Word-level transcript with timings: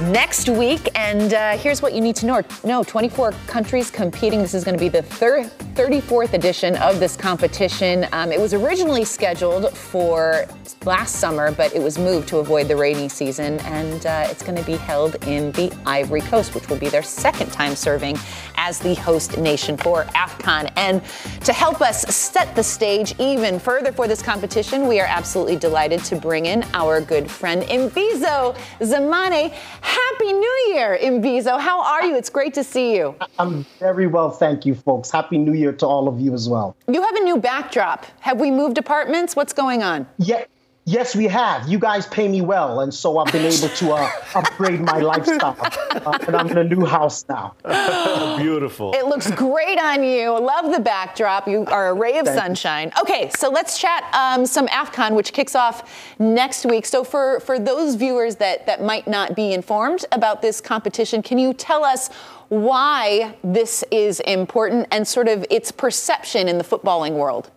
next 0.00 0.48
week. 0.48 0.88
And 0.94 1.34
uh, 1.34 1.56
here's 1.56 1.82
what 1.82 1.92
you 1.92 2.00
need 2.00 2.16
to 2.16 2.26
know. 2.26 2.42
No, 2.64 2.82
24 2.84 3.32
countries 3.46 3.90
competing. 3.90 4.40
This 4.40 4.54
is 4.54 4.64
going 4.64 4.74
to 4.74 4.80
be 4.80 4.88
the 4.88 5.02
third, 5.02 5.50
34th 5.74 6.34
edition 6.34 6.76
of 6.76 7.00
this 7.00 7.16
competition. 7.16 8.06
Um, 8.12 8.30
it 8.30 8.40
was 8.40 8.54
originally 8.54 9.04
scheduled 9.04 9.76
for 9.76 10.46
last 10.84 11.16
summer, 11.16 11.50
but 11.50 11.74
it 11.74 11.82
was 11.82 11.98
moved 11.98 12.28
to 12.28 12.38
avoid 12.38 12.68
the 12.68 12.76
rainy 12.76 13.08
season. 13.08 13.58
And 13.60 14.06
uh, 14.06 14.28
it's 14.30 14.42
going 14.42 14.56
to 14.56 14.64
be 14.64 14.76
held 14.76 15.16
in 15.26 15.50
the 15.52 15.76
Ivory 15.84 16.20
Coast, 16.20 16.54
which 16.54 16.68
will 16.68 16.76
be 16.76 16.88
their 16.88 17.02
second 17.02 17.50
time 17.50 17.74
serving 17.74 18.18
as 18.56 18.78
the 18.78 18.94
host 18.94 19.36
nation 19.38 19.76
for 19.76 20.04
AFCON. 20.14 20.70
And 20.76 21.02
to 21.44 21.52
help 21.52 21.80
us 21.80 22.02
set 22.14 22.54
the 22.54 22.62
stage 22.62 23.14
even 23.18 23.58
further 23.58 23.92
for 23.92 24.06
this 24.06 24.22
competition, 24.22 24.86
we 24.86 25.00
are 25.00 25.06
absolutely 25.06 25.56
delighted 25.56 26.04
to 26.04 26.16
bring 26.16 26.46
in 26.46 26.64
our 26.74 27.00
good 27.00 27.30
friend 27.30 27.62
Mbizo 27.62 28.56
Mzamane. 28.78 29.50
Happy 29.80 30.32
New 30.32 30.72
Year, 30.74 30.98
Mbizo. 31.02 31.58
How 31.58 31.82
are 31.82 32.04
you? 32.04 32.16
It's 32.16 32.30
great 32.30 32.54
to 32.54 32.64
see 32.64 32.94
you. 32.96 33.14
I'm 33.38 33.64
very 33.80 34.06
well, 34.06 34.30
thank 34.30 34.64
you, 34.64 34.74
folks. 34.74 35.10
Happy 35.10 35.38
New 35.38 35.54
Year 35.54 35.63
to 35.72 35.86
all 35.86 36.08
of 36.08 36.20
you 36.20 36.34
as 36.34 36.48
well. 36.48 36.76
You 36.88 37.02
have 37.02 37.14
a 37.16 37.20
new 37.20 37.38
backdrop. 37.38 38.06
Have 38.20 38.40
we 38.40 38.50
moved 38.50 38.78
apartments? 38.78 39.34
What's 39.36 39.52
going 39.52 39.82
on? 39.82 40.06
Yeah, 40.18 40.44
Yes, 40.86 41.16
we 41.16 41.26
have. 41.28 41.66
You 41.66 41.78
guys 41.78 42.06
pay 42.08 42.28
me 42.28 42.42
well, 42.42 42.80
and 42.80 42.92
so 42.92 43.16
I've 43.16 43.32
been 43.32 43.46
able 43.46 43.68
to 43.68 43.92
uh, 43.92 44.10
upgrade 44.34 44.80
my 44.80 44.98
lifestyle. 44.98 45.56
Uh, 45.58 46.18
and 46.26 46.36
I'm 46.36 46.48
in 46.48 46.58
a 46.58 46.64
new 46.64 46.84
house 46.84 47.24
now. 47.26 47.54
Beautiful. 48.38 48.92
It 48.92 49.06
looks 49.06 49.30
great 49.30 49.78
on 49.78 50.04
you. 50.04 50.38
Love 50.38 50.72
the 50.72 50.80
backdrop. 50.80 51.48
You 51.48 51.64
are 51.68 51.88
a 51.88 51.94
ray 51.94 52.18
of 52.18 52.26
Thank 52.26 52.38
sunshine. 52.38 52.92
Okay, 53.00 53.30
so 53.34 53.48
let's 53.48 53.78
chat 53.78 54.04
um, 54.12 54.44
some 54.44 54.66
AFCON, 54.66 55.14
which 55.14 55.32
kicks 55.32 55.54
off 55.54 55.90
next 56.18 56.66
week. 56.66 56.84
So 56.84 57.02
for, 57.02 57.40
for 57.40 57.58
those 57.58 57.94
viewers 57.94 58.36
that, 58.36 58.66
that 58.66 58.82
might 58.82 59.08
not 59.08 59.34
be 59.34 59.54
informed 59.54 60.04
about 60.12 60.42
this 60.42 60.60
competition, 60.60 61.22
can 61.22 61.38
you 61.38 61.54
tell 61.54 61.82
us 61.82 62.10
why 62.48 63.34
this 63.42 63.84
is 63.90 64.20
important 64.20 64.88
and 64.90 65.08
sort 65.08 65.28
of 65.28 65.46
its 65.48 65.72
perception 65.72 66.46
in 66.46 66.58
the 66.58 66.64
footballing 66.64 67.12
world? 67.12 67.50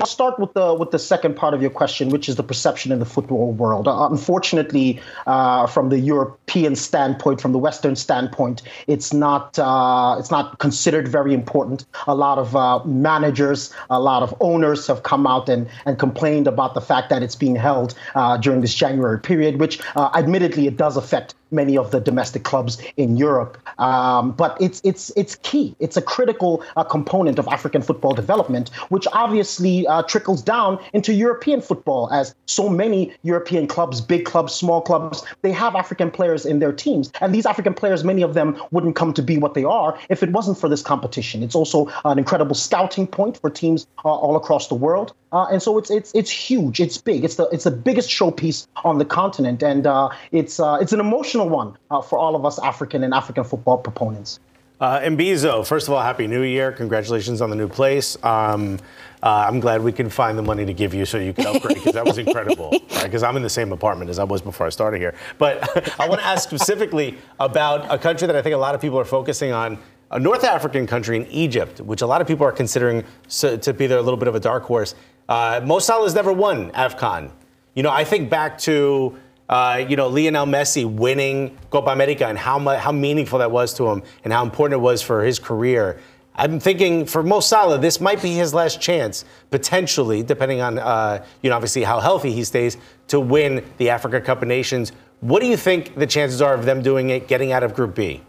I'll 0.00 0.06
start 0.06 0.38
with 0.38 0.52
the 0.54 0.74
with 0.74 0.90
the 0.90 0.98
second 0.98 1.36
part 1.36 1.54
of 1.54 1.62
your 1.62 1.70
question, 1.70 2.10
which 2.10 2.28
is 2.28 2.36
the 2.36 2.42
perception 2.42 2.92
in 2.92 2.98
the 2.98 3.04
football 3.04 3.52
world. 3.52 3.88
Uh, 3.88 4.08
unfortunately, 4.10 5.00
uh, 5.26 5.66
from 5.66 5.88
the 5.88 5.98
European 5.98 6.76
standpoint, 6.76 7.40
from 7.40 7.52
the 7.52 7.58
Western 7.58 7.96
standpoint, 7.96 8.62
it's 8.86 9.12
not 9.12 9.58
uh, 9.58 10.16
it's 10.18 10.30
not 10.30 10.58
considered 10.58 11.08
very 11.08 11.34
important. 11.34 11.84
A 12.06 12.14
lot 12.14 12.38
of 12.38 12.54
uh, 12.54 12.82
managers, 12.84 13.72
a 13.90 14.00
lot 14.00 14.22
of 14.22 14.34
owners 14.40 14.86
have 14.86 15.02
come 15.02 15.26
out 15.26 15.48
and 15.48 15.68
and 15.86 15.98
complained 15.98 16.46
about 16.46 16.74
the 16.74 16.80
fact 16.80 17.10
that 17.10 17.22
it's 17.22 17.36
being 17.36 17.56
held 17.56 17.94
uh, 18.14 18.36
during 18.36 18.60
this 18.60 18.74
January 18.74 19.18
period, 19.18 19.58
which 19.60 19.80
uh, 19.96 20.10
admittedly 20.14 20.66
it 20.66 20.76
does 20.76 20.96
affect 20.96 21.34
many 21.50 21.76
of 21.76 21.90
the 21.90 22.00
domestic 22.00 22.44
clubs 22.44 22.78
in 22.96 23.16
Europe. 23.16 23.58
Um, 23.78 24.32
but 24.32 24.56
it's 24.60 24.80
it's 24.84 25.10
it's 25.16 25.36
key. 25.36 25.74
It's 25.78 25.96
a 25.96 26.02
critical 26.02 26.62
uh, 26.76 26.84
component 26.84 27.38
of 27.38 27.48
African 27.48 27.82
football 27.82 28.12
development, 28.12 28.70
which 28.88 29.06
obviously 29.12 29.86
uh, 29.86 30.02
trickles 30.02 30.42
down 30.42 30.78
into 30.92 31.12
European 31.12 31.60
football, 31.60 32.10
as 32.12 32.34
so 32.46 32.68
many 32.68 33.12
European 33.22 33.66
clubs, 33.66 34.00
big 34.00 34.24
clubs, 34.24 34.52
small 34.52 34.80
clubs, 34.80 35.24
they 35.42 35.52
have 35.52 35.74
African 35.74 36.10
players 36.10 36.46
in 36.46 36.58
their 36.58 36.72
teams, 36.72 37.10
and 37.20 37.34
these 37.34 37.46
African 37.46 37.74
players, 37.74 38.04
many 38.04 38.22
of 38.22 38.34
them 38.34 38.60
wouldn't 38.70 38.96
come 38.96 39.12
to 39.14 39.22
be 39.22 39.38
what 39.38 39.54
they 39.54 39.64
are 39.64 39.98
if 40.08 40.22
it 40.22 40.30
wasn't 40.32 40.58
for 40.58 40.68
this 40.68 40.82
competition. 40.82 41.42
It's 41.42 41.54
also 41.54 41.90
an 42.04 42.18
incredible 42.18 42.54
scouting 42.54 43.06
point 43.06 43.38
for 43.40 43.50
teams 43.50 43.86
uh, 44.04 44.08
all 44.08 44.36
across 44.36 44.68
the 44.68 44.74
world. 44.74 45.12
Uh, 45.30 45.46
and 45.50 45.62
so 45.62 45.76
it's 45.76 45.90
it's 45.90 46.12
it's 46.14 46.30
huge. 46.30 46.80
It's 46.80 46.96
big. 46.96 47.24
It's 47.24 47.34
the 47.36 47.48
it's 47.48 47.64
the 47.64 47.70
biggest 47.70 48.08
showpiece 48.08 48.66
on 48.84 48.98
the 48.98 49.04
continent, 49.04 49.62
and 49.62 49.86
uh, 49.86 50.08
it's 50.32 50.58
uh, 50.58 50.78
it's 50.80 50.92
an 50.92 51.00
emotional 51.00 51.48
one 51.48 51.76
uh, 51.90 52.00
for 52.00 52.18
all 52.18 52.34
of 52.34 52.46
us 52.46 52.58
African 52.58 53.04
and 53.04 53.12
African 53.12 53.44
football 53.44 53.78
proponents. 53.78 54.40
Uh, 54.80 55.00
Mbizo, 55.00 55.66
first 55.66 55.88
of 55.88 55.94
all, 55.94 56.00
Happy 56.00 56.28
New 56.28 56.42
Year. 56.42 56.70
Congratulations 56.70 57.40
on 57.40 57.50
the 57.50 57.56
new 57.56 57.66
place. 57.66 58.16
Um, 58.22 58.78
uh, 59.22 59.44
I'm 59.48 59.58
glad 59.58 59.82
we 59.82 59.90
can 59.90 60.08
find 60.08 60.38
the 60.38 60.42
money 60.42 60.64
to 60.64 60.72
give 60.72 60.94
you 60.94 61.04
so 61.04 61.18
you 61.18 61.32
can 61.32 61.48
upgrade 61.48 61.78
because 61.78 61.94
that 61.94 62.04
was 62.04 62.16
incredible. 62.16 62.70
Because 62.70 63.22
right? 63.22 63.28
I'm 63.28 63.36
in 63.36 63.42
the 63.42 63.50
same 63.50 63.72
apartment 63.72 64.08
as 64.08 64.20
I 64.20 64.24
was 64.24 64.40
before 64.40 64.66
I 64.66 64.70
started 64.70 65.00
here. 65.00 65.14
But 65.36 66.00
I 66.00 66.08
want 66.08 66.20
to 66.20 66.26
ask 66.26 66.48
specifically 66.48 67.18
about 67.40 67.92
a 67.92 67.98
country 67.98 68.28
that 68.28 68.36
I 68.36 68.42
think 68.42 68.54
a 68.54 68.58
lot 68.58 68.76
of 68.76 68.80
people 68.80 69.00
are 69.00 69.04
focusing 69.04 69.50
on 69.50 69.78
a 70.12 70.20
North 70.20 70.44
African 70.44 70.86
country 70.86 71.16
in 71.16 71.26
Egypt, 71.26 71.80
which 71.80 72.00
a 72.00 72.06
lot 72.06 72.20
of 72.20 72.28
people 72.28 72.46
are 72.46 72.52
considering 72.52 73.04
so, 73.26 73.56
to 73.56 73.74
be 73.74 73.88
their 73.88 74.00
little 74.00 74.16
bit 74.16 74.28
of 74.28 74.36
a 74.36 74.40
dark 74.40 74.62
horse. 74.62 74.94
Uh, 75.28 75.60
Mo 75.62 75.78
Salah 75.78 76.04
has 76.04 76.14
never 76.14 76.32
won 76.32 76.70
AFCON. 76.72 77.30
You 77.74 77.82
know, 77.82 77.90
I 77.90 78.04
think 78.04 78.30
back 78.30 78.58
to, 78.60 79.18
uh, 79.48 79.84
you 79.86 79.94
know, 79.94 80.08
Lionel 80.08 80.46
Messi 80.46 80.90
winning 80.90 81.56
Copa 81.70 81.90
America 81.90 82.26
and 82.26 82.38
how, 82.38 82.58
how 82.78 82.92
meaningful 82.92 83.38
that 83.40 83.50
was 83.50 83.74
to 83.74 83.88
him 83.88 84.02
and 84.24 84.32
how 84.32 84.42
important 84.42 84.80
it 84.80 84.82
was 84.82 85.02
for 85.02 85.22
his 85.22 85.38
career. 85.38 86.00
I'm 86.34 86.60
thinking 86.60 87.04
for 87.04 87.22
Mo 87.22 87.40
Salah, 87.40 87.78
this 87.78 88.00
might 88.00 88.22
be 88.22 88.32
his 88.32 88.54
last 88.54 88.80
chance, 88.80 89.24
potentially, 89.50 90.22
depending 90.22 90.60
on, 90.60 90.78
uh, 90.78 91.24
you 91.42 91.50
know, 91.50 91.56
obviously 91.56 91.82
how 91.82 92.00
healthy 92.00 92.32
he 92.32 92.44
stays, 92.44 92.78
to 93.08 93.20
win 93.20 93.64
the 93.76 93.90
Africa 93.90 94.20
Cup 94.20 94.40
of 94.40 94.48
Nations. 94.48 94.92
What 95.20 95.40
do 95.40 95.46
you 95.46 95.56
think 95.56 95.96
the 95.96 96.06
chances 96.06 96.40
are 96.40 96.54
of 96.54 96.64
them 96.64 96.80
doing 96.80 97.10
it, 97.10 97.28
getting 97.28 97.52
out 97.52 97.64
of 97.64 97.74
Group 97.74 97.96
B? 97.96 98.22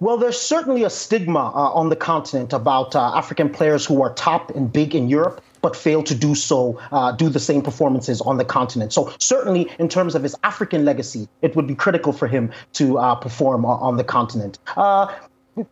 Well, 0.00 0.16
there's 0.16 0.40
certainly 0.40 0.82
a 0.82 0.90
stigma 0.90 1.38
uh, 1.38 1.72
on 1.72 1.88
the 1.88 1.96
continent 1.96 2.52
about 2.52 2.96
uh, 2.96 3.16
African 3.16 3.48
players 3.48 3.86
who 3.86 4.02
are 4.02 4.12
top 4.12 4.50
and 4.50 4.70
big 4.72 4.94
in 4.94 5.08
Europe 5.08 5.40
but 5.64 5.74
fail 5.74 6.02
to 6.02 6.14
do 6.14 6.34
so, 6.34 6.78
uh, 6.92 7.10
do 7.12 7.30
the 7.30 7.40
same 7.40 7.62
performances 7.62 8.20
on 8.20 8.36
the 8.36 8.44
continent. 8.44 8.92
So 8.92 9.10
certainly, 9.18 9.62
in 9.78 9.88
terms 9.88 10.14
of 10.14 10.22
his 10.22 10.36
African 10.44 10.84
legacy, 10.84 11.26
it 11.40 11.56
would 11.56 11.66
be 11.66 11.74
critical 11.74 12.12
for 12.12 12.28
him 12.28 12.52
to 12.74 12.98
uh, 12.98 13.14
perform 13.14 13.64
on, 13.64 13.80
on 13.80 13.96
the 13.96 14.04
continent. 14.04 14.58
Uh, 14.76 15.06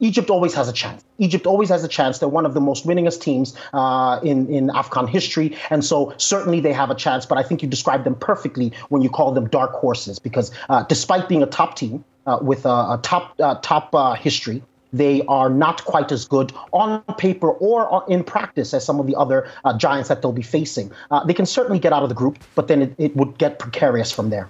Egypt 0.00 0.30
always 0.30 0.54
has 0.54 0.66
a 0.66 0.72
chance. 0.72 1.04
Egypt 1.18 1.46
always 1.46 1.68
has 1.68 1.84
a 1.84 1.88
chance. 1.88 2.20
They're 2.20 2.36
one 2.40 2.46
of 2.46 2.54
the 2.54 2.60
most 2.60 2.86
winningest 2.86 3.20
teams 3.20 3.54
uh, 3.74 4.20
in 4.22 4.48
in 4.48 4.68
AFCON 4.68 5.08
history, 5.08 5.48
and 5.70 5.84
so 5.84 6.14
certainly 6.16 6.60
they 6.60 6.72
have 6.72 6.90
a 6.90 6.94
chance. 6.94 7.26
But 7.26 7.36
I 7.36 7.42
think 7.42 7.62
you 7.62 7.68
described 7.68 8.04
them 8.04 8.14
perfectly 8.14 8.72
when 8.88 9.02
you 9.02 9.10
call 9.10 9.32
them 9.32 9.46
dark 9.48 9.72
horses, 9.72 10.18
because 10.18 10.52
uh, 10.70 10.84
despite 10.88 11.28
being 11.28 11.42
a 11.42 11.50
top 11.60 11.76
team 11.76 12.04
uh, 12.26 12.38
with 12.40 12.64
a, 12.64 12.76
a 12.94 13.00
top 13.02 13.34
uh, 13.40 13.56
top 13.56 13.94
uh, 13.94 14.14
history, 14.14 14.62
they 14.92 15.22
are 15.26 15.48
not 15.48 15.84
quite 15.84 16.12
as 16.12 16.24
good 16.26 16.52
on 16.72 17.02
paper 17.16 17.50
or 17.50 18.04
in 18.08 18.22
practice 18.22 18.74
as 18.74 18.84
some 18.84 19.00
of 19.00 19.06
the 19.06 19.14
other 19.14 19.48
uh, 19.64 19.76
giants 19.76 20.08
that 20.08 20.22
they'll 20.22 20.32
be 20.32 20.42
facing. 20.42 20.90
they 21.26 21.34
can 21.34 21.46
certainly 21.46 21.78
get 21.78 21.92
out 21.92 22.02
of 22.02 22.08
the 22.08 22.14
group, 22.14 22.38
but 22.54 22.68
then 22.68 22.82
it, 22.82 22.94
it 22.98 23.16
would 23.16 23.38
get 23.38 23.58
precarious 23.58 24.12
from 24.12 24.30
there. 24.30 24.48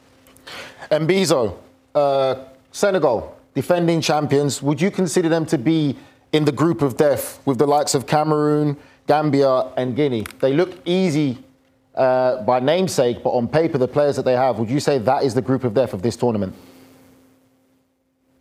Mbizo, 0.91 1.57
Senegal 2.73 3.37
defending 3.55 4.01
champions, 4.01 4.63
would 4.63 4.81
you 4.81 4.91
consider 4.91 5.29
them 5.29 5.45
to 5.47 5.59
be 5.59 5.97
in 6.33 6.45
the 6.45 6.53
group 6.53 6.83
of 6.83 6.97
death 6.97 7.41
with 7.45 7.59
the 7.59 7.67
likes 7.67 7.95
of 7.95 8.07
Cameroon, 8.07 8.77
Gambia, 9.07 9.71
and 9.77 9.95
Guinea? 9.95 10.27
They 10.41 10.55
look 10.55 10.79
easy 10.87 11.39
uh, 11.95 12.43
by 12.43 12.61
namesake, 12.61 13.23
but 13.23 13.31
on 13.31 13.47
paper, 13.47 13.77
the 13.79 13.89
players 13.89 14.17
that 14.17 14.25
they 14.25 14.35
have, 14.35 14.59
would 14.59 14.71
you 14.71 14.81
say 14.81 14.99
that 14.99 15.25
is 15.25 15.35
the 15.35 15.43
group 15.43 15.65
of 15.65 15.75
death 15.75 15.93
of 15.93 16.03
this 16.03 16.17
tournament? 16.17 16.55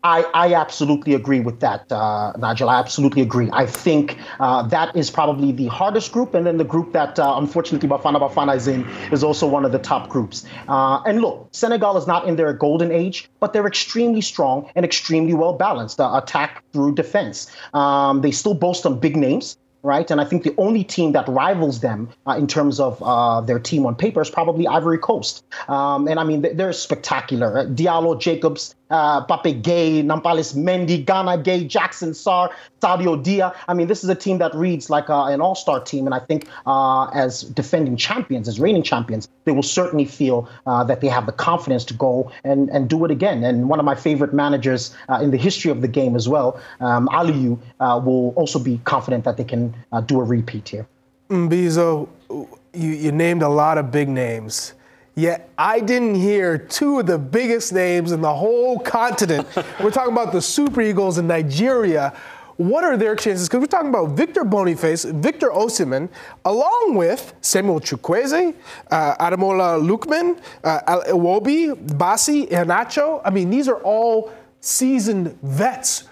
I, 0.03 0.24
I 0.33 0.53
absolutely 0.56 1.13
agree 1.13 1.42
with 1.42 1.59
that, 1.59 1.92
uh, 1.92 2.33
Nigel. 2.38 2.69
I 2.69 2.80
absolutely 2.80 3.21
agree. 3.21 3.50
I 3.53 3.68
think 3.68 4.18
uh, 4.39 4.63
that 4.63 4.95
is 4.95 5.12
probably 5.12 5.51
the 5.51 5.68
hardest 5.68 6.12
group, 6.12 6.33
and 6.33 6.45
then 6.45 6.57
the 6.57 6.63
group 6.63 6.92
that 6.94 7.19
uh, 7.19 7.36
unfortunately 7.38 7.88
Bafana 7.88 8.19
Bafana 8.19 8.56
is 8.56 8.68
in 8.68 8.88
is 9.12 9.24
also 9.24 9.48
one 9.48 9.63
of 9.63 9.71
the 9.71 9.80
top 9.80 10.09
groups. 10.09 10.45
Uh, 10.68 11.01
and 11.06 11.21
look, 11.21 11.50
Senegal 11.51 11.98
is 11.98 12.07
not 12.07 12.27
in 12.27 12.36
their 12.36 12.51
golden 12.51 12.92
age, 12.92 13.30
but 13.39 13.53
they're 13.53 13.68
extremely 13.68 14.21
strong 14.21 14.69
and 14.75 14.83
extremely 14.83 15.36
well 15.36 15.53
balanced. 15.53 16.00
Uh, 16.00 16.19
attack 16.21 16.63
through 16.74 16.95
defense. 16.95 17.51
Um, 17.74 18.21
they 18.21 18.31
still 18.31 18.56
boast 18.56 18.83
some 18.83 19.00
big 19.00 19.15
names 19.15 19.57
right? 19.83 20.12
And 20.12 20.21
I 20.21 20.25
think 20.25 20.44
the 20.44 20.53
only 20.57 20.83
team 20.83 21.12
that 21.13 21.27
rivals 21.27 21.81
them 21.81 22.09
uh, 22.27 22.33
in 22.33 22.48
terms 22.48 22.80
of 22.80 23.01
uh, 23.01 23.42
their 23.42 23.59
team 23.59 23.86
on 23.86 23.95
paper 23.95 24.21
is 24.21 24.30
probably 24.30 24.68
Ivory 24.68 24.98
Coast. 24.98 25.44
Um, 25.68 26.07
and 26.07 26.19
I 26.19 26.24
mean, 26.24 26.45
they're 26.56 26.74
spectacular. 26.74 27.68
Diallo, 27.68 28.19
Jacobs, 28.19 28.75
uh, 28.91 29.21
Pape 29.21 29.63
Gueye, 29.63 30.03
Nampalys 30.03 30.53
Mendy, 30.55 31.03
Gana 31.03 31.38
Gueye, 31.38 31.67
Jackson 31.67 32.11
Sarr, 32.11 32.49
Sadio 32.81 33.21
Dia. 33.21 33.53
I 33.67 33.73
mean, 33.73 33.88
this 33.88 34.03
is 34.03 34.09
a 34.09 34.15
team 34.15 34.38
that 34.39 34.53
reads 34.53 34.89
like 34.89 35.09
uh, 35.09 35.25
an 35.25 35.41
all-star 35.41 35.79
team, 35.79 36.05
and 36.05 36.13
I 36.13 36.19
think 36.19 36.47
uh, 36.65 37.05
as 37.05 37.43
defending 37.43 37.97
champions, 37.97 38.47
as 38.47 38.59
reigning 38.59 38.83
champions, 38.83 39.27
they 39.45 39.51
will 39.51 39.63
certainly 39.63 40.05
feel 40.05 40.47
uh, 40.65 40.83
that 40.83 41.01
they 41.01 41.07
have 41.07 41.25
the 41.25 41.31
confidence 41.31 41.85
to 41.85 41.93
go 41.93 42.31
and, 42.43 42.69
and 42.69 42.89
do 42.89 43.03
it 43.05 43.11
again. 43.11 43.43
And 43.43 43.69
one 43.69 43.79
of 43.79 43.85
my 43.85 43.95
favorite 43.95 44.33
managers 44.33 44.95
uh, 45.09 45.19
in 45.21 45.31
the 45.31 45.38
history 45.38 45.71
of 45.71 45.81
the 45.81 45.88
game 45.88 46.15
as 46.15 46.29
well, 46.29 46.59
um, 46.79 47.07
Aliou, 47.09 47.59
uh, 47.79 48.01
will 48.03 48.29
also 48.35 48.59
be 48.59 48.79
confident 48.83 49.23
that 49.23 49.38
they 49.38 49.43
can 49.43 49.73
do 50.05 50.19
a 50.19 50.23
repeat 50.23 50.69
here. 50.69 50.88
Mbizo, 51.29 52.09
you, 52.29 52.89
you 52.89 53.11
named 53.11 53.41
a 53.41 53.49
lot 53.49 53.77
of 53.77 53.91
big 53.91 54.09
names. 54.09 54.73
Yet 55.16 55.50
I 55.58 55.81
didn't 55.81 56.16
hear 56.16 56.58
two 56.58 57.00
of 57.00 57.06
the 57.06 57.18
biggest 57.18 57.74
names 57.74 58.12
in 58.12 58.22
the 58.22 58.34
whole 58.34 58.80
continent. 58.80 59.48
we're 59.81 59.92
talking 59.92 60.13
about 60.13 60.31
the 60.31 60.42
Super 60.42 60.81
Eagles 60.81 61.18
in 61.18 61.28
Nigeria. 61.28 62.13
What 62.56 62.84
are 62.84 62.96
their 62.96 63.16
chances? 63.16 63.50
Because 63.50 63.62
we're 63.62 63.66
talking 63.66 63.90
about 63.90 64.12
Victor 64.12 64.44
Boniface, 64.44 65.04
Victor 65.04 65.50
Osimhen, 65.50 66.10
along 66.46 66.94
with 66.96 67.34
Samuel 67.42 67.80
Chukwueze, 67.80 68.54
uh, 68.92 69.16
Ademola 69.16 69.81
Lookman, 69.81 70.40
uh, 70.63 71.02
Iwobi, 71.08 71.74
Bassey, 71.98 72.48
Iheanacho. 72.50 73.22
I 73.25 73.31
mean, 73.31 73.50
these 73.50 73.68
are 73.68 73.81
all 73.84 74.31
seasoned 74.60 75.38
vets. 75.42 76.04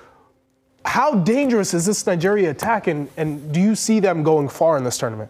How 0.83 1.13
dangerous 1.13 1.73
is 1.73 1.85
this 1.85 2.05
Nigeria 2.07 2.49
attack, 2.49 2.87
and, 2.87 3.09
and 3.15 3.53
do 3.53 3.59
you 3.59 3.75
see 3.75 3.99
them 3.99 4.23
going 4.23 4.49
far 4.49 4.75
in 4.77 4.83
this 4.83 4.97
tournament? 4.97 5.29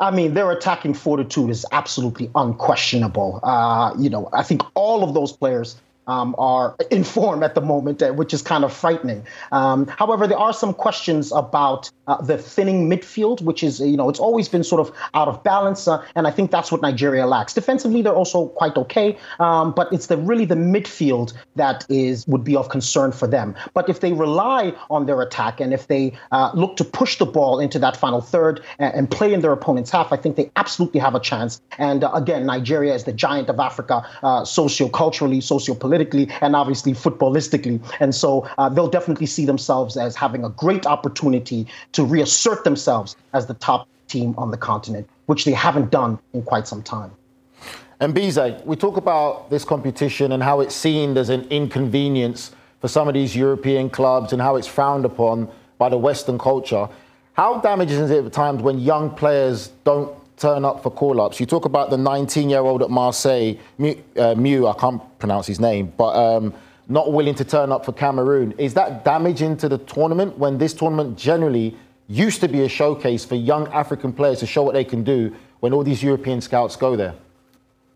I 0.00 0.10
mean, 0.10 0.34
their 0.34 0.50
attacking 0.50 0.94
fortitude 0.94 1.50
is 1.50 1.64
absolutely 1.70 2.30
unquestionable. 2.34 3.40
Uh, 3.42 3.94
you 3.98 4.10
know, 4.10 4.28
I 4.32 4.42
think 4.42 4.62
all 4.74 5.04
of 5.04 5.14
those 5.14 5.32
players 5.32 5.76
um, 6.06 6.34
are 6.38 6.76
in 6.90 7.04
form 7.04 7.42
at 7.42 7.54
the 7.54 7.60
moment, 7.60 8.02
uh, 8.02 8.12
which 8.12 8.34
is 8.34 8.42
kind 8.42 8.64
of 8.64 8.72
frightening. 8.72 9.24
Um, 9.52 9.86
however, 9.86 10.26
there 10.26 10.38
are 10.38 10.52
some 10.52 10.74
questions 10.74 11.32
about 11.32 11.90
uh, 12.06 12.20
the 12.20 12.36
thinning 12.38 12.88
midfield, 12.88 13.40
which 13.40 13.62
is, 13.62 13.80
you 13.80 13.96
know, 13.96 14.08
it's 14.08 14.18
always 14.18 14.48
been 14.48 14.64
sort 14.64 14.80
of 14.80 14.94
out 15.14 15.28
of 15.28 15.42
balance, 15.42 15.88
uh, 15.88 16.04
and 16.14 16.26
I 16.26 16.30
think 16.30 16.50
that's 16.50 16.70
what 16.70 16.82
Nigeria 16.82 17.26
lacks. 17.26 17.54
Defensively, 17.54 18.02
they're 18.02 18.14
also 18.14 18.48
quite 18.48 18.76
okay, 18.76 19.16
um, 19.40 19.72
but 19.72 19.92
it's 19.92 20.06
the 20.06 20.16
really 20.16 20.44
the 20.44 20.54
midfield 20.54 21.32
that 21.56 21.86
is 21.88 22.26
would 22.26 22.44
be 22.44 22.56
of 22.56 22.68
concern 22.68 23.12
for 23.12 23.26
them. 23.26 23.54
But 23.72 23.88
if 23.88 24.00
they 24.00 24.12
rely 24.12 24.74
on 24.90 25.06
their 25.06 25.20
attack 25.22 25.60
and 25.60 25.72
if 25.72 25.86
they 25.86 26.12
uh, 26.32 26.50
look 26.54 26.76
to 26.76 26.84
push 26.84 27.18
the 27.18 27.26
ball 27.26 27.60
into 27.60 27.78
that 27.78 27.96
final 27.96 28.20
third 28.20 28.62
and, 28.78 28.94
and, 28.94 29.10
play 29.10 29.32
in 29.32 29.40
their 29.40 29.52
opponent's 29.52 29.90
half, 29.90 30.12
I 30.12 30.16
think 30.16 30.36
they 30.36 30.50
absolutely 30.56 30.98
have 30.98 31.14
a 31.14 31.20
chance. 31.20 31.60
And 31.78 32.02
uh, 32.02 32.10
again, 32.12 32.46
Nigeria 32.46 32.94
is 32.94 33.04
the 33.04 33.12
giant 33.12 33.48
of 33.48 33.60
Africa, 33.60 34.04
uh, 34.22 34.44
socio-culturally, 34.44 35.40
socio-politically 35.40 35.93
politically 35.94 36.28
and 36.40 36.56
obviously 36.56 36.92
footballistically. 36.92 37.80
And 38.00 38.14
so 38.14 38.48
uh, 38.58 38.68
they'll 38.68 38.90
definitely 38.90 39.26
see 39.26 39.44
themselves 39.44 39.96
as 39.96 40.16
having 40.16 40.44
a 40.44 40.48
great 40.50 40.86
opportunity 40.86 41.66
to 41.92 42.04
reassert 42.04 42.64
themselves 42.64 43.16
as 43.32 43.46
the 43.46 43.54
top 43.54 43.88
team 44.08 44.34
on 44.36 44.50
the 44.50 44.56
continent, 44.56 45.08
which 45.26 45.44
they 45.44 45.52
haven't 45.52 45.90
done 45.90 46.18
in 46.32 46.42
quite 46.42 46.66
some 46.66 46.82
time. 46.82 47.12
And 48.00 48.12
Bize, 48.12 48.38
we 48.64 48.76
talk 48.76 48.96
about 48.96 49.50
this 49.50 49.64
competition 49.64 50.32
and 50.32 50.42
how 50.42 50.60
it's 50.60 50.74
seen 50.74 51.16
as 51.16 51.28
an 51.28 51.46
inconvenience 51.48 52.50
for 52.80 52.88
some 52.88 53.06
of 53.06 53.14
these 53.14 53.36
European 53.36 53.88
clubs 53.88 54.32
and 54.32 54.42
how 54.42 54.56
it's 54.56 54.66
frowned 54.66 55.04
upon 55.04 55.48
by 55.78 55.88
the 55.88 55.96
Western 55.96 56.38
culture. 56.38 56.88
How 57.34 57.60
damaging 57.60 58.00
is 58.00 58.10
it 58.10 58.24
at 58.24 58.32
times 58.32 58.62
when 58.62 58.78
young 58.78 59.10
players 59.14 59.68
don't 59.84 60.12
turn 60.36 60.64
up 60.64 60.82
for 60.82 60.90
call 60.90 61.20
ups. 61.20 61.40
You 61.40 61.46
talk 61.46 61.64
about 61.64 61.90
the 61.90 61.98
19 61.98 62.50
year 62.50 62.60
old 62.60 62.82
at 62.82 62.90
Marseille, 62.90 63.54
Mew, 63.78 64.02
uh, 64.16 64.34
Mew, 64.34 64.66
I 64.66 64.74
can't 64.74 65.02
pronounce 65.18 65.46
his 65.46 65.60
name, 65.60 65.92
but 65.96 66.14
um, 66.16 66.54
not 66.88 67.12
willing 67.12 67.34
to 67.36 67.44
turn 67.44 67.72
up 67.72 67.84
for 67.84 67.92
Cameroon. 67.92 68.52
Is 68.58 68.74
that 68.74 69.04
damaging 69.04 69.56
to 69.58 69.68
the 69.68 69.78
tournament 69.78 70.38
when 70.38 70.58
this 70.58 70.74
tournament 70.74 71.16
generally 71.16 71.76
used 72.08 72.40
to 72.40 72.48
be 72.48 72.62
a 72.62 72.68
showcase 72.68 73.24
for 73.24 73.34
young 73.34 73.68
African 73.68 74.12
players 74.12 74.40
to 74.40 74.46
show 74.46 74.62
what 74.62 74.74
they 74.74 74.84
can 74.84 75.02
do 75.02 75.34
when 75.60 75.72
all 75.72 75.82
these 75.82 76.02
European 76.02 76.40
scouts 76.40 76.76
go 76.76 76.96
there? 76.96 77.14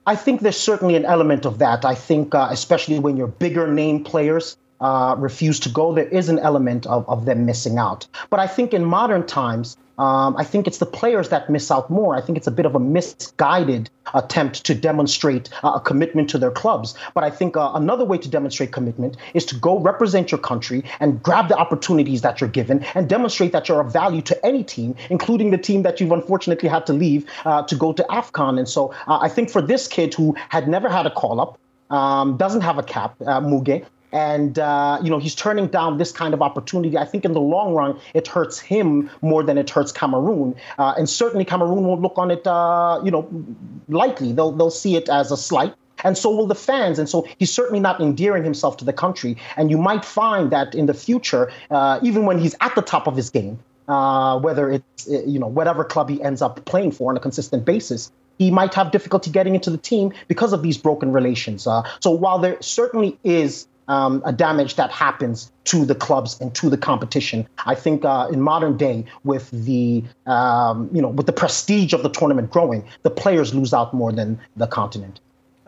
I 0.06 0.16
think 0.16 0.40
there's 0.40 0.58
certainly 0.58 0.96
an 0.96 1.04
element 1.04 1.44
of 1.44 1.58
that. 1.58 1.84
I 1.84 1.94
think, 1.94 2.34
uh, 2.34 2.48
especially 2.50 2.98
when 2.98 3.18
you're 3.18 3.26
bigger 3.26 3.70
name 3.70 4.02
players, 4.02 4.56
uh, 4.80 5.14
refuse 5.18 5.60
to 5.60 5.68
go, 5.68 5.92
there 5.92 6.08
is 6.08 6.28
an 6.28 6.38
element 6.38 6.86
of, 6.86 7.08
of 7.08 7.24
them 7.24 7.46
missing 7.46 7.78
out. 7.78 8.06
But 8.30 8.40
I 8.40 8.46
think 8.46 8.72
in 8.72 8.84
modern 8.84 9.26
times, 9.26 9.76
um, 9.98 10.36
I 10.36 10.44
think 10.44 10.68
it's 10.68 10.78
the 10.78 10.86
players 10.86 11.28
that 11.30 11.50
miss 11.50 11.70
out 11.70 11.90
more. 11.90 12.14
I 12.14 12.20
think 12.20 12.38
it's 12.38 12.46
a 12.46 12.52
bit 12.52 12.66
of 12.66 12.76
a 12.76 12.80
misguided 12.80 13.90
attempt 14.14 14.64
to 14.66 14.74
demonstrate 14.74 15.50
uh, 15.64 15.72
a 15.74 15.80
commitment 15.80 16.30
to 16.30 16.38
their 16.38 16.52
clubs. 16.52 16.94
But 17.14 17.24
I 17.24 17.30
think 17.30 17.56
uh, 17.56 17.72
another 17.74 18.04
way 18.04 18.16
to 18.18 18.28
demonstrate 18.28 18.70
commitment 18.70 19.16
is 19.34 19.44
to 19.46 19.56
go 19.56 19.78
represent 19.80 20.30
your 20.30 20.38
country 20.38 20.84
and 21.00 21.20
grab 21.20 21.48
the 21.48 21.56
opportunities 21.56 22.22
that 22.22 22.40
you're 22.40 22.48
given 22.48 22.84
and 22.94 23.08
demonstrate 23.08 23.50
that 23.52 23.68
you're 23.68 23.80
of 23.80 23.92
value 23.92 24.22
to 24.22 24.46
any 24.46 24.62
team, 24.62 24.94
including 25.10 25.50
the 25.50 25.58
team 25.58 25.82
that 25.82 26.00
you've 26.00 26.12
unfortunately 26.12 26.68
had 26.68 26.86
to 26.86 26.92
leave 26.92 27.26
uh, 27.44 27.62
to 27.64 27.74
go 27.74 27.92
to 27.92 28.04
AFCON. 28.04 28.56
And 28.56 28.68
so 28.68 28.94
uh, 29.08 29.18
I 29.20 29.28
think 29.28 29.50
for 29.50 29.60
this 29.60 29.88
kid 29.88 30.14
who 30.14 30.36
had 30.48 30.68
never 30.68 30.88
had 30.88 31.06
a 31.06 31.10
call 31.10 31.40
up, 31.40 31.58
um, 31.90 32.36
doesn't 32.36 32.60
have 32.60 32.78
a 32.78 32.82
cap, 32.82 33.16
uh, 33.22 33.40
Muge, 33.40 33.84
and 34.12 34.58
uh, 34.58 34.98
you 35.02 35.10
know 35.10 35.18
he's 35.18 35.34
turning 35.34 35.66
down 35.66 35.98
this 35.98 36.12
kind 36.12 36.34
of 36.34 36.42
opportunity. 36.42 36.96
I 36.96 37.04
think 37.04 37.24
in 37.24 37.32
the 37.32 37.40
long 37.40 37.74
run, 37.74 37.98
it 38.14 38.26
hurts 38.26 38.58
him 38.58 39.10
more 39.22 39.42
than 39.42 39.58
it 39.58 39.70
hurts 39.70 39.92
Cameroon, 39.92 40.54
uh, 40.78 40.94
and 40.96 41.08
certainly 41.08 41.44
Cameroon 41.44 41.84
won't 41.84 42.00
look 42.00 42.16
on 42.16 42.30
it, 42.30 42.46
uh, 42.46 43.00
you 43.04 43.10
know, 43.10 43.28
lightly. 43.88 44.32
They'll 44.32 44.52
they'll 44.52 44.70
see 44.70 44.96
it 44.96 45.08
as 45.08 45.30
a 45.30 45.36
slight. 45.36 45.74
And 46.04 46.16
so 46.16 46.30
will 46.30 46.46
the 46.46 46.54
fans. 46.54 47.00
And 47.00 47.08
so 47.08 47.26
he's 47.38 47.52
certainly 47.52 47.80
not 47.80 48.00
endearing 48.00 48.44
himself 48.44 48.76
to 48.76 48.84
the 48.84 48.92
country. 48.92 49.36
And 49.56 49.68
you 49.68 49.76
might 49.76 50.04
find 50.04 50.52
that 50.52 50.72
in 50.72 50.86
the 50.86 50.94
future, 50.94 51.50
uh, 51.72 51.98
even 52.04 52.24
when 52.24 52.38
he's 52.38 52.54
at 52.60 52.72
the 52.76 52.82
top 52.82 53.08
of 53.08 53.16
his 53.16 53.30
game, 53.30 53.58
uh, 53.88 54.38
whether 54.38 54.70
it's 54.70 55.08
you 55.08 55.38
know 55.38 55.46
whatever 55.46 55.84
club 55.84 56.08
he 56.08 56.22
ends 56.22 56.42
up 56.42 56.64
playing 56.66 56.92
for 56.92 57.10
on 57.10 57.16
a 57.16 57.20
consistent 57.20 57.64
basis, 57.64 58.12
he 58.38 58.50
might 58.50 58.74
have 58.74 58.90
difficulty 58.90 59.30
getting 59.30 59.54
into 59.54 59.70
the 59.70 59.78
team 59.78 60.12
because 60.28 60.52
of 60.52 60.62
these 60.62 60.78
broken 60.78 61.12
relations. 61.12 61.66
Uh, 61.66 61.82
so 62.00 62.10
while 62.10 62.38
there 62.38 62.56
certainly 62.60 63.18
is 63.24 63.66
um, 63.88 64.22
a 64.24 64.32
damage 64.32 64.76
that 64.76 64.90
happens 64.90 65.50
to 65.64 65.84
the 65.84 65.94
clubs 65.94 66.40
and 66.40 66.54
to 66.54 66.70
the 66.70 66.76
competition. 66.76 67.46
I 67.66 67.74
think 67.74 68.04
uh, 68.04 68.28
in 68.32 68.40
modern 68.40 68.76
day, 68.76 69.04
with 69.24 69.50
the 69.50 70.04
um, 70.26 70.88
you 70.92 71.02
know 71.02 71.08
with 71.08 71.26
the 71.26 71.32
prestige 71.32 71.92
of 71.92 72.02
the 72.02 72.10
tournament 72.10 72.50
growing, 72.50 72.84
the 73.02 73.10
players 73.10 73.54
lose 73.54 73.72
out 73.72 73.92
more 73.92 74.12
than 74.12 74.38
the 74.56 74.66
continent. 74.66 75.20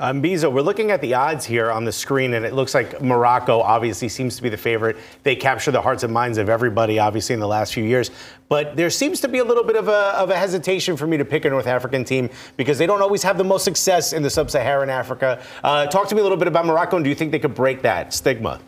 Um, 0.02 0.23
Bizo, 0.23 0.50
we're 0.50 0.62
looking 0.62 0.90
at 0.90 1.02
the 1.02 1.12
odds 1.12 1.45
here 1.45 1.71
on 1.71 1.85
the 1.85 1.92
screen, 1.92 2.33
and 2.33 2.47
it 2.47 2.54
looks 2.54 2.73
like 2.73 3.02
Morocco 3.02 3.61
obviously 3.61 4.09
seems 4.09 4.35
to 4.37 4.42
be 4.42 4.49
the 4.49 4.57
favorite. 4.57 4.97
They 5.25 5.37
capture 5.37 5.71
the 5.71 5.83
hearts 5.83 6.04
and 6.04 6.11
minds 6.11 6.38
of 6.38 6.49
everybody, 6.49 6.99
obviously, 6.99 7.35
in 7.35 7.40
the 7.40 7.47
last 7.47 7.75
few 7.75 7.85
years. 7.85 8.11
But 8.49 8.76
there 8.76 8.88
seems 8.88 9.21
to 9.21 9.28
be 9.28 9.40
a 9.40 9.45
little 9.45 9.62
bit 9.62 9.76
of 9.76 9.88
a, 9.88 10.16
of 10.16 10.30
a 10.30 10.37
hesitation 10.38 10.97
for 10.97 11.07
me 11.07 11.19
to 11.19 11.25
pick 11.26 11.45
a 11.45 11.50
North 11.50 11.66
African 11.66 12.02
team 12.02 12.30
because 12.57 12.78
they 12.78 12.87
don't 12.87 13.02
always 13.02 13.23
have 13.23 13.37
the 13.37 13.45
most 13.45 13.62
success 13.62 14.14
in 14.14 14.23
the 14.23 14.30
sub 14.30 14.50
Saharan 14.50 14.88
Africa. 14.88 15.42
Uh, 15.62 15.85
talk 15.85 16.09
to 16.09 16.14
me 16.14 16.23
a 16.23 16.25
little 16.25 16.38
bit 16.38 16.49
about 16.49 16.64
Morocco, 16.64 16.97
and 16.97 17.04
do 17.04 17.11
you 17.11 17.14
think 17.14 17.30
they 17.30 17.38
could 17.38 17.54
break 17.54 17.83
that 17.83 18.14
stigma? 18.14 18.59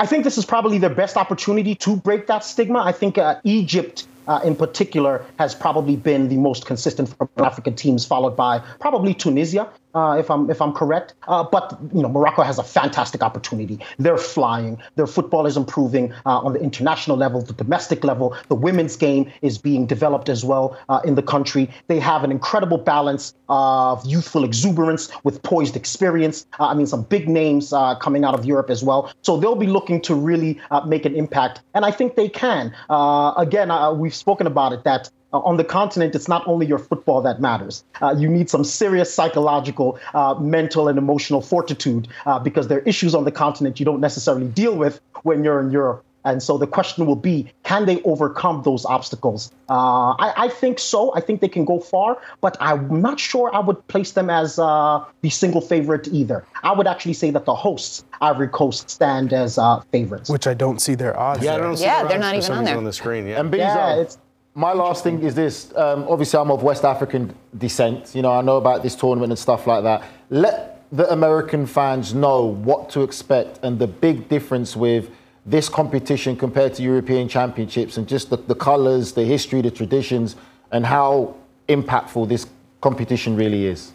I 0.00 0.06
think 0.06 0.24
this 0.24 0.36
is 0.36 0.44
probably 0.44 0.78
their 0.78 0.90
best 0.90 1.16
opportunity 1.16 1.76
to 1.76 1.94
break 1.94 2.26
that 2.26 2.42
stigma. 2.42 2.80
I 2.80 2.90
think 2.90 3.18
uh, 3.18 3.36
Egypt 3.44 4.08
uh, 4.26 4.40
in 4.42 4.56
particular 4.56 5.24
has 5.38 5.54
probably 5.54 5.94
been 5.94 6.28
the 6.28 6.38
most 6.38 6.66
consistent 6.66 7.08
for 7.16 7.28
African 7.36 7.76
teams, 7.76 8.04
followed 8.04 8.36
by 8.36 8.58
probably 8.80 9.14
Tunisia 9.14 9.70
uh, 9.94 10.16
if 10.18 10.30
I'm 10.30 10.50
if 10.50 10.60
I'm 10.62 10.72
correct. 10.72 11.14
Uh, 11.26 11.44
but 11.44 11.78
you 11.94 12.02
know, 12.02 12.08
Morocco 12.08 12.42
has 12.42 12.58
a 12.58 12.64
fantastic 12.64 13.22
opportunity. 13.22 13.78
They're 13.98 14.16
flying. 14.16 14.78
Their 14.96 15.06
football 15.06 15.46
is 15.46 15.56
improving 15.56 16.12
uh, 16.26 16.38
on 16.38 16.52
the 16.52 16.60
international 16.60 17.16
level, 17.16 17.42
the 17.42 17.52
domestic 17.52 18.04
level. 18.04 18.36
The 18.48 18.54
women's 18.54 18.96
game 18.96 19.30
is 19.42 19.58
being 19.58 19.86
developed 19.86 20.28
as 20.28 20.44
well 20.44 20.78
uh, 20.88 21.00
in 21.04 21.14
the 21.14 21.22
country. 21.22 21.70
They 21.88 22.00
have 22.00 22.24
an 22.24 22.30
incredible 22.30 22.78
balance 22.78 23.34
of 23.48 24.04
youthful 24.06 24.44
exuberance 24.44 25.10
with 25.24 25.42
poised 25.42 25.76
experience. 25.76 26.46
Uh, 26.58 26.66
I 26.66 26.74
mean, 26.74 26.86
some 26.86 27.02
big 27.02 27.28
names 27.28 27.72
uh, 27.72 27.94
coming 27.96 28.24
out 28.24 28.34
of 28.34 28.44
Europe 28.44 28.70
as 28.70 28.82
well. 28.82 29.12
So 29.22 29.36
they'll 29.36 29.56
be 29.56 29.66
looking 29.66 30.00
to 30.02 30.14
really 30.14 30.60
make 30.86 31.04
an 31.04 31.14
impact, 31.14 31.60
and 31.74 31.84
I 31.84 31.90
think 31.90 32.16
they 32.16 32.28
can. 32.28 32.74
again, 32.88 33.70
we've 33.98 34.14
spoken 34.14 34.46
about 34.46 34.72
it 34.72 34.84
that 34.84 35.10
uh, 35.32 35.38
on 35.38 35.56
the 35.56 35.64
continent, 35.64 36.14
it's 36.14 36.28
not 36.28 36.46
only 36.46 36.66
your 36.66 36.78
football 36.78 37.22
that 37.22 37.40
matters. 37.40 37.84
Uh, 38.00 38.14
you 38.16 38.28
need 38.28 38.50
some 38.50 38.64
serious 38.64 39.12
psychological, 39.12 39.98
uh, 40.14 40.34
mental, 40.34 40.88
and 40.88 40.98
emotional 40.98 41.40
fortitude 41.40 42.08
uh, 42.26 42.38
because 42.38 42.68
there 42.68 42.78
are 42.78 42.82
issues 42.82 43.14
on 43.14 43.24
the 43.24 43.32
continent 43.32 43.78
you 43.78 43.86
don't 43.86 44.00
necessarily 44.00 44.48
deal 44.48 44.76
with 44.76 45.00
when 45.22 45.44
you're 45.44 45.60
in 45.60 45.70
Europe. 45.70 46.04
And 46.24 46.42
so 46.42 46.58
the 46.58 46.66
question 46.66 47.06
will 47.06 47.16
be, 47.16 47.50
can 47.62 47.86
they 47.86 48.02
overcome 48.02 48.62
those 48.62 48.84
obstacles? 48.84 49.50
Uh, 49.70 50.10
I, 50.18 50.34
I, 50.36 50.48
think 50.48 50.78
so. 50.78 51.14
I 51.14 51.20
think 51.20 51.40
they 51.40 51.48
can 51.48 51.64
go 51.64 51.80
far, 51.80 52.18
but 52.42 52.58
I'm 52.60 53.00
not 53.00 53.18
sure 53.18 53.50
I 53.54 53.60
would 53.60 53.86
place 53.88 54.12
them 54.12 54.28
as 54.28 54.58
uh, 54.58 55.02
the 55.22 55.30
single 55.30 55.62
favorite 55.62 56.08
either. 56.08 56.44
I 56.62 56.72
would 56.72 56.86
actually 56.86 57.14
say 57.14 57.30
that 57.30 57.46
the 57.46 57.54
hosts, 57.54 58.04
Ivory 58.20 58.48
Coast, 58.48 58.90
stand 58.90 59.32
as 59.32 59.56
uh, 59.56 59.80
favorites. 59.92 60.28
Which 60.28 60.46
I 60.46 60.52
don't 60.52 60.80
see 60.80 60.94
their 60.94 61.18
odds. 61.18 61.42
Yeah, 61.42 61.52
there. 61.54 61.62
I 61.62 61.66
don't 61.66 61.76
see 61.78 61.84
Yeah, 61.84 62.00
their 62.00 62.08
they're 62.10 62.18
not 62.18 62.30
for 62.30 62.36
even 62.36 62.42
some 62.42 62.52
on 62.52 62.58
reason 62.60 62.64
there. 62.66 62.76
on 62.76 62.84
the 62.84 62.92
screen. 62.92 63.26
Yeah. 63.26 63.40
And 63.40 63.50
Bizo, 63.50 63.58
Yeah, 63.58 63.94
it's 63.96 64.18
my 64.60 64.74
last 64.74 65.02
thing 65.02 65.22
is 65.22 65.34
this. 65.34 65.74
Um, 65.74 66.06
obviously, 66.06 66.38
I'm 66.38 66.50
of 66.50 66.62
West 66.62 66.84
African 66.84 67.34
descent. 67.56 68.14
You 68.14 68.20
know, 68.20 68.30
I 68.30 68.42
know 68.42 68.58
about 68.58 68.82
this 68.82 68.94
tournament 68.94 69.32
and 69.32 69.38
stuff 69.38 69.66
like 69.66 69.82
that. 69.84 70.04
Let 70.28 70.84
the 70.92 71.10
American 71.10 71.66
fans 71.66 72.12
know 72.12 72.44
what 72.44 72.90
to 72.90 73.00
expect 73.00 73.60
and 73.62 73.78
the 73.78 73.86
big 73.86 74.28
difference 74.28 74.76
with 74.76 75.08
this 75.46 75.70
competition 75.70 76.36
compared 76.36 76.74
to 76.74 76.82
European 76.82 77.26
Championships 77.26 77.96
and 77.96 78.06
just 78.06 78.28
the, 78.28 78.36
the 78.36 78.54
colours, 78.54 79.12
the 79.12 79.24
history, 79.24 79.62
the 79.62 79.70
traditions, 79.70 80.36
and 80.72 80.84
how 80.84 81.34
impactful 81.68 82.28
this 82.28 82.46
competition 82.82 83.36
really 83.36 83.64
is. 83.64 83.92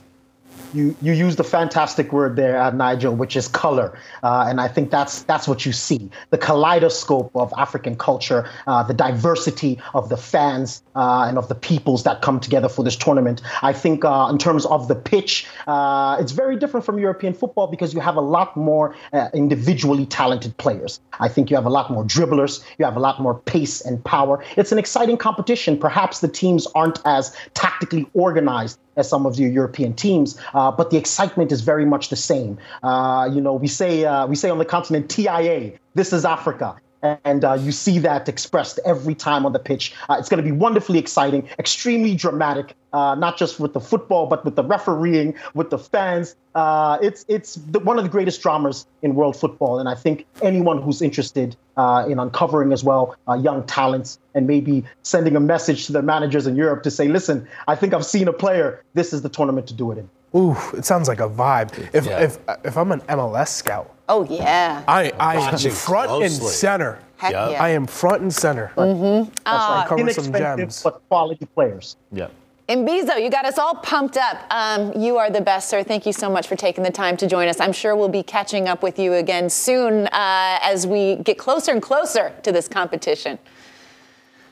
You 0.76 0.96
you 1.02 1.14
used 1.14 1.40
a 1.40 1.44
fantastic 1.44 2.12
word 2.12 2.36
there, 2.36 2.62
uh, 2.62 2.70
Nigel, 2.72 3.16
which 3.16 3.36
is 3.36 3.48
color, 3.48 3.98
uh, 4.24 4.46
and 4.48 4.60
I 4.60 4.68
think 4.68 4.92
that's 4.92 5.24
that's 5.24 5.48
what 5.48 5.66
you 5.66 5.72
see 5.72 6.10
the 6.30 6.38
kaleidoscope 6.38 7.32
of 7.36 7.54
African 7.58 7.96
culture, 7.96 8.50
uh, 8.68 8.84
the 8.84 8.94
diversity 8.94 9.80
of 9.94 10.10
the 10.10 10.18
fans 10.18 10.84
uh, 10.96 11.26
and 11.28 11.38
of 11.38 11.48
the 11.48 11.56
peoples 11.56 12.04
that 12.04 12.22
come 12.22 12.40
together 12.40 12.70
for 12.70 12.84
this 12.84 12.96
tournament. 12.96 13.42
I 13.62 13.74
think 13.74 14.04
uh, 14.04 14.28
in 14.30 14.38
terms 14.38 14.66
of 14.66 14.88
the 14.88 14.96
pitch, 14.96 15.48
uh, 15.68 16.18
it's 16.20 16.34
very 16.34 16.58
different 16.58 16.86
from 16.86 17.00
European 17.00 17.34
football 17.34 17.68
because 17.68 17.94
you 17.94 18.02
have 18.02 18.18
a 18.18 18.22
lot 18.22 18.58
more 18.58 18.96
individually 19.34 20.06
talented 20.06 20.58
players. 20.58 21.00
I 21.20 21.30
think 21.30 21.50
you 21.50 21.56
have 21.56 21.66
a 21.66 21.70
lot 21.70 21.90
more 21.90 22.04
dribblers, 22.04 22.64
you 22.78 22.86
have 22.86 22.98
a 22.98 23.00
lot 23.00 23.22
more 23.22 23.36
pace 23.36 23.82
and 23.82 24.04
power. 24.04 24.44
It's 24.58 24.72
an 24.72 24.80
exciting 24.80 25.18
competition. 25.18 25.78
Perhaps 25.78 26.20
the 26.20 26.28
teams 26.28 26.68
aren't 26.76 27.00
as 27.06 27.36
tactically 27.54 28.06
organized 28.14 28.80
as 28.96 29.10
some 29.10 29.26
of 29.26 29.38
your 29.40 29.50
European 29.50 29.94
teams, 29.94 30.40
uh, 30.54 30.72
but 30.72 30.90
the 30.90 30.98
excitement 30.98 31.52
is 31.52 31.62
very 31.62 31.86
much 31.86 32.10
the 32.10 32.16
same. 32.16 32.58
Uh, 32.84 33.30
you 33.32 33.42
know, 33.42 33.54
we 33.54 33.68
say 33.68 34.06
uh, 34.06 34.26
we 34.28 34.36
say 34.36 34.50
on 34.50 34.58
the 34.58 34.66
continent 34.66 35.10
TIA. 35.10 35.74
This 35.94 36.14
is 36.14 36.26
Africa. 36.26 36.76
And 37.24 37.44
uh, 37.44 37.54
you 37.54 37.72
see 37.72 38.00
that 38.00 38.28
expressed 38.28 38.80
every 38.86 39.16
time 39.16 39.46
on 39.46 39.54
the 39.54 39.60
pitch. 39.60 39.94
Uh, 40.10 40.18
it's 40.20 40.30
going 40.30 40.44
to 40.44 40.50
be 40.50 40.56
wonderfully 40.56 41.00
exciting, 41.00 41.48
extremely 41.60 42.16
dramatic, 42.16 42.76
uh, 42.94 43.16
not 43.16 43.38
just 43.38 43.60
with 43.60 43.74
the 43.74 43.80
football, 43.80 44.28
but 44.28 44.44
with 44.46 44.56
the 44.56 44.64
refereeing, 44.64 45.36
with 45.54 45.70
the 45.70 45.78
fans. 45.78 46.36
Uh, 46.56 46.98
it's 47.02 47.26
it's 47.28 47.56
the, 47.56 47.80
one 47.80 47.98
of 47.98 48.04
the 48.04 48.10
greatest 48.10 48.42
dramas 48.42 48.88
in 49.02 49.16
world 49.16 49.36
football. 49.36 49.80
And 49.80 49.90
I 49.90 49.96
think 49.96 50.26
anyone 50.42 50.82
who's 50.82 51.02
interested 51.02 51.56
uh, 51.78 52.06
in 52.08 52.20
uncovering 52.20 52.72
as 52.72 52.84
well 52.84 53.16
uh, 53.28 53.34
young 53.34 53.66
talents 53.66 54.20
and 54.34 54.48
maybe 54.48 54.84
sending 55.04 55.36
a 55.36 55.40
message 55.40 55.86
to 55.88 55.92
their 55.92 56.02
managers 56.02 56.48
in 56.48 56.56
Europe 56.56 56.84
to 56.84 56.92
say, 56.92 57.08
listen, 57.08 57.48
I 57.68 57.76
think 57.76 57.94
I've 57.94 58.06
seen 58.06 58.28
a 58.28 58.34
player. 58.34 58.84
This 58.94 59.14
is 59.14 59.22
the 59.22 59.30
tournament 59.30 59.68
to 59.68 59.74
do 59.74 59.92
it 59.92 59.98
in. 59.98 60.10
Ooh, 60.36 60.56
it 60.74 60.86
sounds 60.86 61.08
like 61.08 61.20
a 61.20 61.30
vibe. 61.30 61.72
If 61.94 62.06
Yeah. 62.06 62.20
if 62.20 62.38
if 62.64 62.78
I'm 62.78 62.92
an 62.92 63.02
MLS 63.08 63.50
scout, 63.50 63.92
Oh, 64.08 64.24
yeah. 64.26 64.84
I 64.88 65.12
I 65.20 65.36
am 65.36 65.52
Watching 65.54 65.72
front 65.72 66.24
and 66.24 66.32
center. 66.32 67.00
Heck 67.18 67.32
Yep. 67.32 67.52
yeah. 67.52 67.64
I 67.64 67.70
am 67.70 67.88
front 67.88 68.22
and 68.22 68.34
center. 68.34 68.72
Mm-hmm. 68.76 69.30
That's 69.30 69.46
right. 69.46 69.86
cover 69.88 70.00
some 70.00 70.26
Inexpensive, 70.26 70.58
gems. 70.60 70.84
but 70.84 71.02
quality 71.10 71.46
players. 71.56 71.96
Yeah. 72.12 72.28
Mbizo, 72.68 73.22
you 73.24 73.30
got 73.30 73.46
us 73.46 73.58
all 73.60 73.76
pumped 73.76 74.18
up. 74.18 74.38
Um, 74.50 74.92
you 74.96 75.18
are 75.18 75.30
the 75.30 75.40
best, 75.42 75.70
sir. 75.70 75.84
Thank 75.84 76.06
you 76.08 76.12
so 76.14 76.30
much 76.30 76.48
for 76.48 76.56
taking 76.56 76.84
the 76.84 76.92
time 76.92 77.16
to 77.18 77.28
join 77.28 77.48
us. 77.48 77.60
I'm 77.60 77.72
sure 77.72 77.96
we'll 77.96 78.10
be 78.10 78.24
catching 78.24 78.68
up 78.68 78.82
with 78.84 78.98
you 78.98 79.14
again 79.14 79.50
soon 79.52 80.08
uh, 80.08 80.60
as 80.64 80.86
we 80.88 81.18
get 81.18 81.38
closer 81.38 81.72
and 81.72 81.82
closer 81.82 82.34
to 82.42 82.52
this 82.52 82.68
competition. 82.68 83.38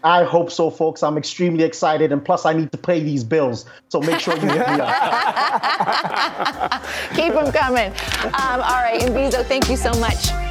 I 0.04 0.24
hope 0.24 0.52
so, 0.52 0.70
folks. 0.70 1.02
I'm 1.02 1.18
extremely 1.18 1.64
excited, 1.64 2.12
and 2.12 2.24
plus, 2.24 2.46
I 2.46 2.54
need 2.54 2.72
to 2.74 2.78
pay 2.78 3.02
these 3.02 3.24
bills. 3.24 3.66
So 3.90 4.02
make 4.02 4.20
sure 4.20 4.36
you 4.36 4.42
hit 4.42 4.68
me 4.68 4.82
up. 4.82 4.92
Keep 7.16 7.34
them 7.34 7.52
coming. 7.52 7.92
Um, 8.26 8.62
all 8.62 8.82
right, 8.84 9.00
Mbizo, 9.02 9.46
thank 9.46 9.70
you 9.70 9.78
so 9.78 9.94
much. 10.00 10.43